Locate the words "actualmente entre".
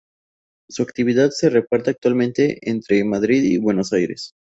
1.91-3.03